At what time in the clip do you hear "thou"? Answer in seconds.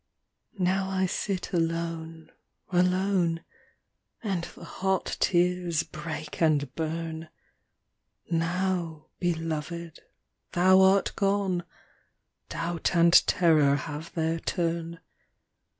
10.53-10.81